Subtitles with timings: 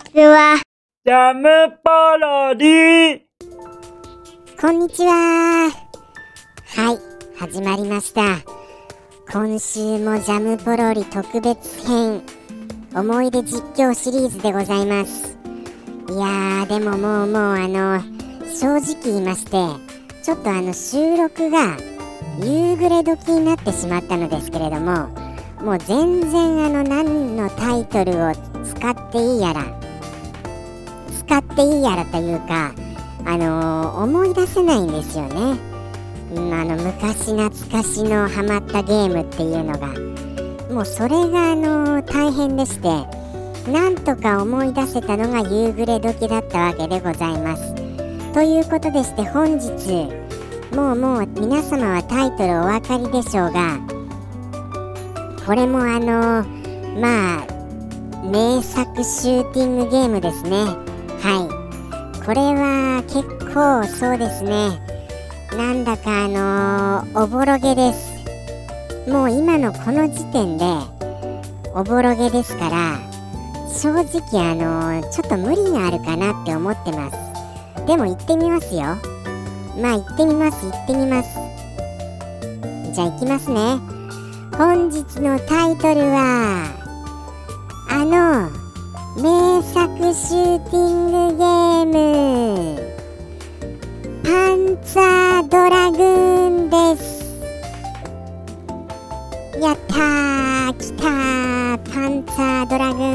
[0.00, 0.60] ちは。
[1.04, 1.48] ジャム
[1.84, 3.20] パロディ
[4.60, 5.70] こんにちは。
[6.76, 6.98] はい、
[7.38, 8.38] 始まりました。
[9.32, 12.22] 今週もジャムポロリ特別編
[12.94, 15.38] 思い出実況シリーズでございます。
[16.08, 18.02] いやー、でももうもうあの、
[18.52, 19.50] 正直言いまして、
[20.22, 21.76] ちょっとあの収録が
[22.42, 25.08] 夕暮れ時になってしまったのですけれども、
[25.62, 28.32] もう全然あの何のタイトルを
[28.64, 29.79] 使っていいやら、
[31.30, 32.74] 使っていいやらというか、
[33.24, 35.60] あのー思い出せないんですよね。
[36.34, 42.88] うんあの昔懐かしのハマったゲームっていうのがもうそれがあのー大変でして
[43.70, 47.74] なんとか思い出せたのが夕暮れ時だったわけでございます。
[48.34, 50.08] ということでして本日
[50.74, 53.78] もうもう皆様はタイトルお分かりでしょうが
[55.46, 57.46] これもあのーまあ
[58.24, 60.89] 名作シューティングゲームですね。
[61.22, 62.24] はい。
[62.24, 64.80] これは結構そうですね。
[65.56, 68.10] なんだかあのーおぼろげです。
[69.10, 70.64] もう今のこの時点で
[71.74, 72.98] おぼろげですから
[73.74, 77.86] 正直あのーちょっと無理があるかなって思ってます。
[77.86, 78.80] でも行ってみますよ。
[79.80, 81.34] まあ行ってみます行ってみます。
[82.94, 83.78] じゃあ行きますね。
[84.56, 86.66] 本日のタイトルは
[87.88, 88.50] あの
[89.16, 92.80] 名作シューティングゲーム。
[94.22, 97.20] パンツァードラグーンです。
[99.60, 103.08] やったー来たーパンツァードラグー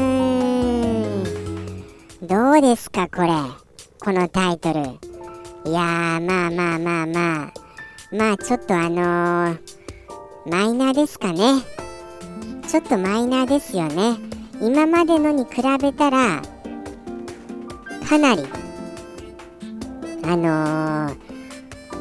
[1.22, 2.26] ン。
[2.26, 3.28] どうですかこれ？
[3.98, 4.80] このタイトル。
[4.82, 7.52] いやまあまあまあまあ。
[8.12, 9.58] まあちょっとあのー、
[10.44, 11.62] マイナーですかね。
[12.68, 14.35] ちょっとマイナーですよね。
[14.60, 16.42] 今までのに比べたら
[18.08, 18.44] かなり
[20.24, 21.26] あのー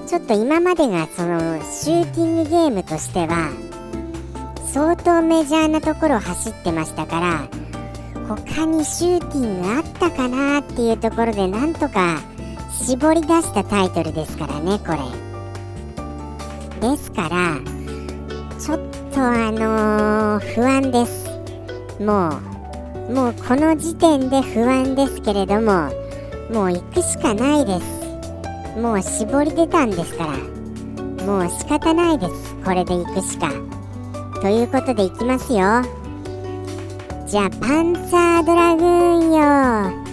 [0.08, 3.52] ちょっと今までがそのシューティングゲームとしては
[4.72, 7.50] 相当メジャーなところを走ってましたから
[8.28, 12.22] 他にシューティングあったかなっていうところでなんとか
[12.72, 15.00] 絞り出したタイトルですからねこれ。
[16.92, 17.60] ですから
[18.60, 18.80] ちょっ
[19.12, 21.25] とあのー不安です。
[22.00, 22.56] もう
[23.14, 25.90] もうこの時点で不安ですけれども
[26.52, 28.80] もう行くしかないです。
[28.80, 31.26] もう絞り出たんですから。
[31.26, 32.56] もう仕方ないです。
[32.64, 33.52] これで行くしか。
[34.42, 35.82] ということで行きますよ。
[37.28, 40.06] じゃあパンツァードラグーンよ。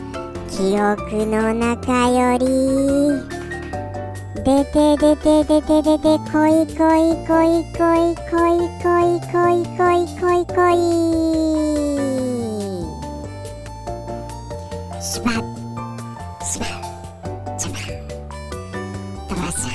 [0.48, 3.31] 記憶の中より。
[4.44, 6.98] 出て出て出て出てこいこいこい
[7.28, 8.58] こいこいこい
[9.30, 10.76] こいこいこいこい
[15.00, 15.30] しば
[16.44, 16.66] しば
[17.56, 17.76] ちゃば
[19.28, 19.70] ドバシャ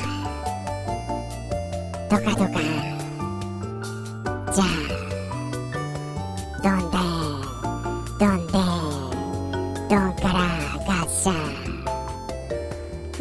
[2.10, 2.60] ドカドカ
[4.52, 4.68] じゃあ
[6.62, 6.98] どんで
[8.20, 8.52] どんで
[9.88, 10.36] どんから
[10.86, 11.32] ガッシャ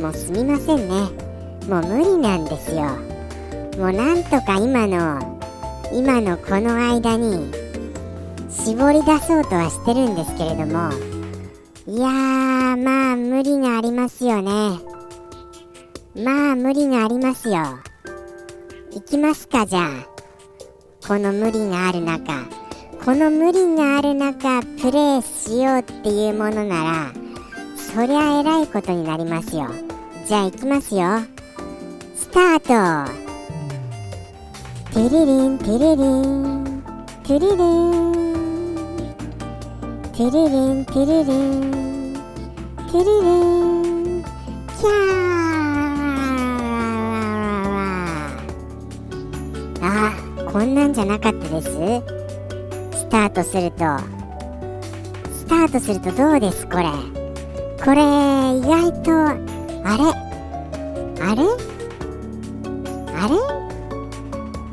[0.03, 1.26] もうすみませんね
[1.69, 2.83] もう無理なんですよ。
[3.79, 5.39] もうなんとか今の
[5.93, 7.53] 今のこの間に
[8.49, 10.91] 絞り出そうとはしてるんですけれども
[11.87, 14.79] いやーまあ無理がありますよね。
[16.17, 17.57] まあ無理がありますよ。
[18.93, 19.89] 行きますかじゃあ。
[21.07, 22.33] この無理がある中。
[23.05, 27.13] この無理がある中プレイしようっていうものなら
[27.77, 29.69] そりゃえらいことになりますよ。
[30.27, 31.36] じゃあ行きますよ。
[32.37, 32.69] タート。
[34.93, 36.85] ティリリンティリリン。
[37.25, 37.57] ティリリン。
[40.13, 40.37] テリリ
[40.75, 42.13] ンティリリン
[42.77, 43.11] ティリリ
[44.21, 44.23] ン。
[44.23, 44.93] キャー。
[49.81, 50.13] あ
[50.53, 51.71] こんなんじゃなかったです。
[51.71, 51.73] ス
[53.09, 53.79] タートすると。
[55.33, 56.85] スタートするとどうですこれ。
[57.83, 58.03] これ
[58.59, 59.33] 意外とあ
[59.97, 60.05] れ？
[61.23, 61.43] あれ？
[63.19, 63.37] あれ？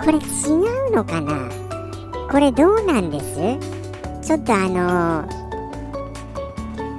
[0.03, 0.21] これ違
[0.89, 1.49] うのかな？
[2.29, 3.25] これどうなんです？
[4.27, 5.43] ちょっとあのー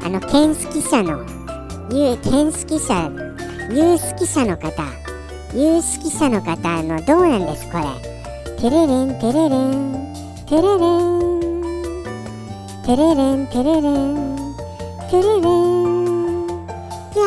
[0.05, 1.25] あの剣好き者の
[1.91, 3.11] ゆ剣好き者
[3.71, 4.85] 有識者の方
[5.55, 7.71] 有識者の方のどうなんです？
[7.71, 7.85] これ。
[8.59, 10.15] テレレンテレレン
[10.47, 10.83] テレレン
[12.85, 14.37] テレレンテレレン。
[15.11, 15.41] テレレン
[17.15, 17.25] いや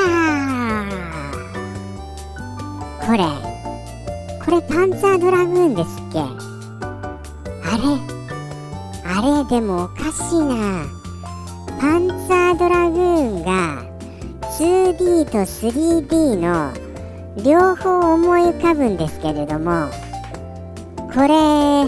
[0.84, 0.86] ー。
[3.06, 3.47] これ。
[4.48, 6.20] これパンツァードラグーンですっけ？
[6.20, 6.24] あ
[7.76, 7.84] れ？
[9.04, 9.50] あれ？
[9.50, 10.86] でもおかしいな。
[11.78, 13.02] パンツァードラグー
[13.42, 13.84] ンが
[14.58, 16.72] 2D と 3D の
[17.44, 19.90] 両方思い浮かぶんですけれども
[21.14, 21.86] これ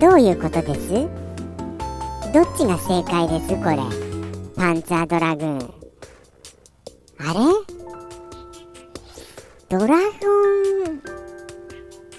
[0.00, 0.88] どういうことです？
[2.34, 3.54] どっちが正解です？
[3.54, 3.76] これ。
[4.56, 5.58] パンツァードラグーン。
[7.20, 7.38] あれ？
[9.68, 10.00] ドラゴ
[10.66, 10.69] ン？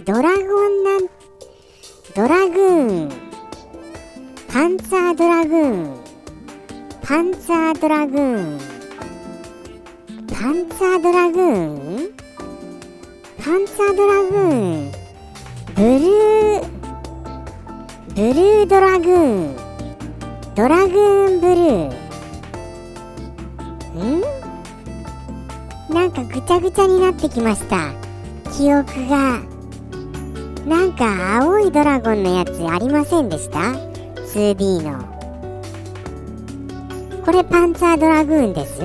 [0.03, 0.35] ドラゴ
[0.67, 1.01] ンなん
[2.15, 3.09] ドラグーン。
[4.47, 5.95] パンツァードラグーン。
[7.03, 8.59] パンツァードラグーン。
[10.33, 11.43] パンツァードラグー
[12.07, 12.13] ン？
[13.43, 14.91] パンツァードラグーン。
[15.75, 16.63] ブルー
[18.15, 19.17] ブルードラグー
[19.51, 19.55] ン。
[20.55, 21.93] ドラグーンブルー。
[24.03, 25.93] ん？
[25.93, 27.93] なんかぐちゃぐちゃになってきました。
[28.51, 29.50] 記憶が。
[30.65, 33.59] なんか青いドラゴンのやつありませんでした
[34.33, 35.03] ？2D の。
[37.25, 38.81] これパンツァードラグーンです？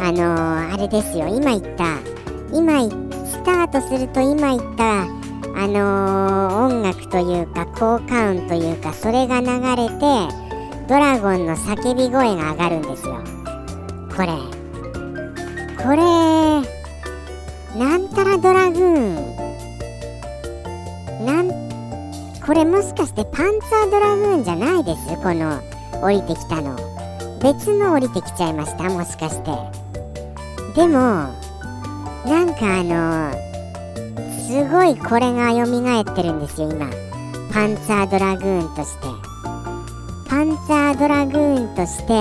[0.00, 1.26] あのー、あれですよ。
[1.28, 1.98] 今言った。
[2.52, 2.88] 今
[3.26, 5.06] スタートすると今言ったあ
[5.66, 10.00] のー、音楽というか効果音というかそれが流れて
[10.88, 13.24] ドラゴンの叫び声が上がるんですよ。
[14.16, 14.28] これ。
[15.82, 15.96] これ
[17.78, 19.35] なんたらドラグーン。
[22.46, 25.16] これもしかしてパンツァードラグーンじゃないです？
[25.16, 25.60] この
[26.00, 26.76] 降りてきたの。
[27.42, 28.84] 別の降りてきちゃいました？
[28.84, 29.50] もしかして。
[30.76, 31.34] でも
[32.24, 33.32] なんかあの
[34.46, 36.88] すごいこれが蘇ってるんですよ今。
[37.52, 39.08] パンツァードラグーンとして。
[40.28, 42.12] パンツァードラグーンとして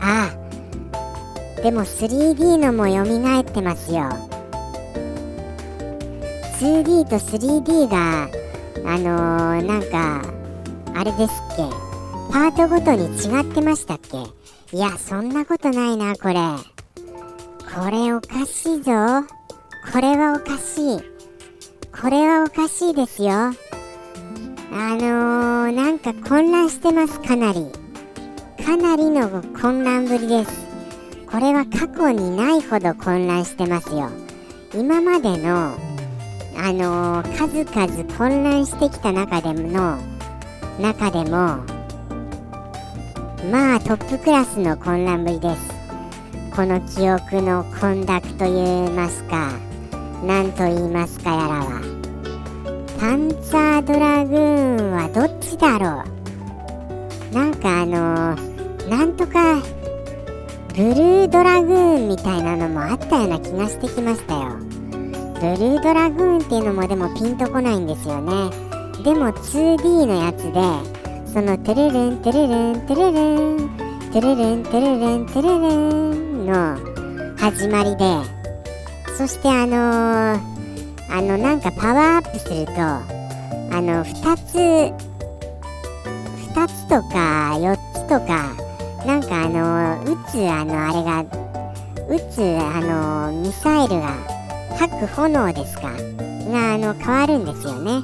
[0.00, 0.30] あ
[1.62, 4.10] でも 3D のも蘇ってますよ。
[6.60, 8.28] 2D と 3D が
[8.84, 10.22] あのー、なんか
[10.94, 11.62] あれですっけ。
[12.32, 14.18] パートごとに違ってましたっけ？
[14.76, 16.34] いやそんなことないなこれ。
[17.74, 18.92] これおかしいぞ。
[19.92, 21.00] これはおかしい。
[22.00, 23.30] これはおかしいですよ。
[23.30, 23.54] あ
[24.72, 27.66] のー、なんか混乱してますかなり。
[28.64, 30.66] かなりの混乱ぶりです。
[31.30, 34.10] これは過去にないほど混乱してますよ。
[34.74, 35.74] 今までの
[36.56, 39.98] あのー、数々混乱してきた中での
[40.80, 41.58] 中でも
[43.50, 45.72] まあトップクラスの混乱ぶりです。
[46.54, 49.52] この記憶の混濁と言いますか
[50.24, 51.80] 何と言いますかやらは。
[53.00, 56.04] パンツァードラグーンはどっちだろ
[57.32, 57.34] う。
[57.34, 59.60] なんかあのー、なんとか
[60.74, 64.61] ブルードラグーンみたいなのもあったような気がしてきましたよ。
[65.42, 68.30] ブルードラグーンっていうのもでもピンとこないんですよね。
[69.02, 70.52] でも 2D のやつで
[71.32, 73.20] そのトゥルルントゥルルントゥルル
[73.64, 73.70] ン
[74.12, 75.74] トゥルルントゥルルントゥルル
[76.44, 78.04] ンの始まりで
[79.18, 80.40] そしてあのー、
[81.10, 83.02] あのなんかパワーアップするとあ
[83.82, 84.54] の2つ
[86.54, 88.54] 2つとか4つとか
[89.04, 91.24] なんかあの撃つあのあれが
[92.08, 94.31] 撃つあのミサイルが
[94.82, 95.92] 吐く炎ですか？
[96.50, 98.00] があの変わるんですよね。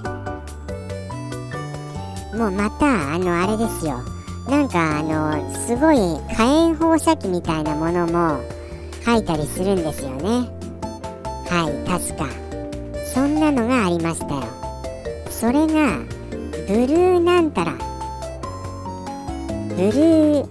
[2.38, 4.00] もうまたあのあれですよ。
[4.48, 5.96] なんかあのすごい
[6.36, 8.40] 火炎放射器みたいなものも
[9.04, 10.48] 吐いたりするんですよね。
[11.48, 12.28] はい確か。
[13.12, 14.44] そんなのがありましたよ。
[15.30, 15.98] それが
[16.68, 17.72] ブルーなんたら。
[19.70, 20.48] ブルー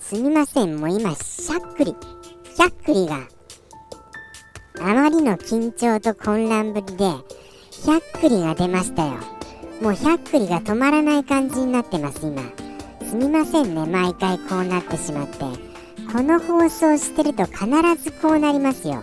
[0.00, 0.80] すみません。
[0.80, 1.94] もう今しゃっくり。
[2.56, 3.18] しゃっくりが
[4.80, 7.10] あまりの緊張と混乱ぶりで、
[7.70, 9.14] ひゃっくりが出ましたよ。
[9.80, 12.42] もうひゃっくりが止まらない感じになってます、今。
[13.08, 15.38] すみませんね、毎回こうなってしまって。
[16.12, 17.66] この放送してると必
[18.02, 19.02] ずこうなりますよ。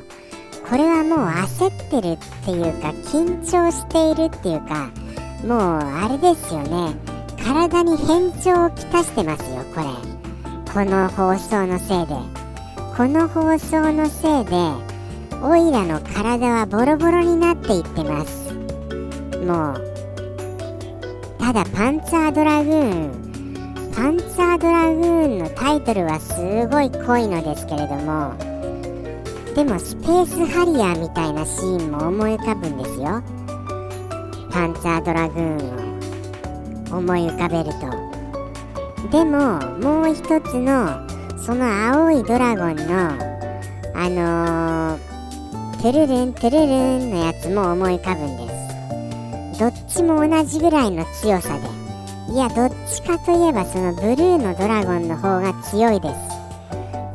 [0.70, 4.90] これはもう焦ってるっていうか、緊張しているっていうか、
[5.46, 6.96] もうあれですよね。
[7.44, 9.86] 体に変調をきたしてますよ、これ。
[10.74, 12.16] この放送のせいで。
[12.98, 14.95] この放送のせいで、
[15.48, 18.52] オイラの体はボロボロになっていってます。
[19.46, 19.82] もう
[21.38, 23.26] ただパンツァードラグーン。
[23.96, 26.36] パンツァードラグーンのタイトルはす
[26.68, 28.34] ごい濃いのですけれども
[29.56, 33.22] でもスペースハリアーみたいなシーンも思い浮かぶんですよ。
[34.52, 38.06] パンツァードラグーンを思い浮かべると。
[39.12, 43.12] でももう一つのその青いドラゴンの
[43.94, 45.05] あのー
[45.82, 46.66] トゥルルントゥルル
[47.06, 48.50] ンのやつも思い浮かぶんで
[49.54, 49.60] す。
[49.60, 52.34] どっちも同じぐらいの強さで。
[52.34, 56.10] いやどっちかといえばそのブルーのドラゴンの方が強いで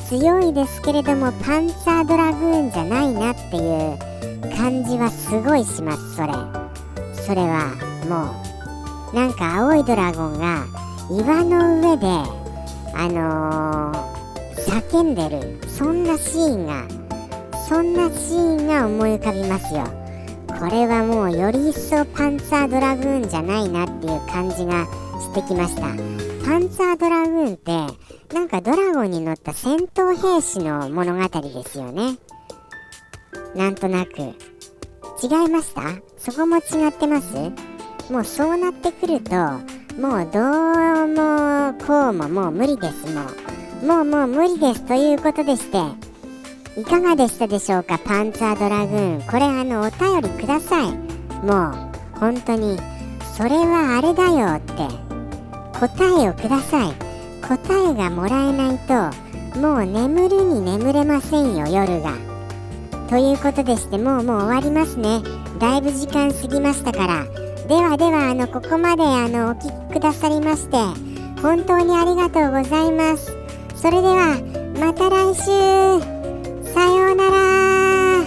[0.06, 0.10] す。
[0.10, 6.32] 強いですけれどもパンツァードラグーンじゃないなっていう感じはすごいしますそれ。
[7.26, 7.74] それは
[8.08, 8.32] も
[9.12, 10.64] うなんか青いドラゴンが
[11.10, 12.06] 岩の上で
[12.94, 15.60] あのー、叫んでる。
[15.68, 16.99] そんなシーンが
[17.70, 19.84] そんなシーンが思い浮かびますよ。
[20.58, 24.86] これはもうより一層パンツァードラグーンじゃないなっていう感じが
[25.20, 25.82] してきました。
[25.82, 32.18] パンツァードラグーンってなんかドラゴンに乗った戦闘兵士の物語ですよね。
[33.54, 34.18] なんとなく。
[35.22, 35.82] 違いました？
[36.18, 37.36] そこも違ってます？
[38.10, 39.36] もうそうなってくると
[39.96, 43.06] もうどうもこうももう無理です。
[43.14, 43.22] も
[43.80, 45.78] うもうもう無理ですということでして
[46.76, 47.98] いかがでしたでしょうか？
[47.98, 49.22] パンツァードラグーン。
[49.22, 50.92] これあのお便りください。
[51.44, 52.78] もう本当に
[53.36, 54.88] それはあれだよって
[55.78, 56.92] 答えをください。
[57.42, 58.94] 答えがもらえないと
[59.58, 62.12] もう眠るに眠れませんよ夜が。
[63.08, 65.20] ということでしてもうもう終わりますね。
[65.58, 67.24] だいぶ時間過ぎましたから。
[67.66, 70.76] ではではあのここまであのお聞きくださりまして
[71.42, 73.36] 本当にありがとうございます。
[73.74, 74.38] それでは
[74.78, 76.19] また来週。
[76.72, 78.24] さようなら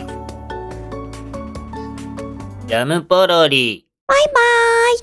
[2.66, 3.86] ジャムポロリ。
[4.08, 4.98] バイバーイ